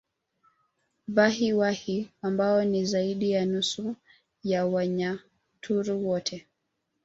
[1.07, 3.95] Vahi Wahi ambao ni zaidi ya nusu
[4.43, 6.47] ya Wanyaturu wote